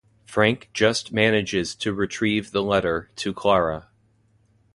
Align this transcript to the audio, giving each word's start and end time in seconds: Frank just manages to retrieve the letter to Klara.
Frank 0.25 0.71
just 0.73 1.11
manages 1.13 1.75
to 1.75 1.93
retrieve 1.93 2.49
the 2.49 2.63
letter 2.63 3.11
to 3.17 3.35
Klara. 3.35 3.89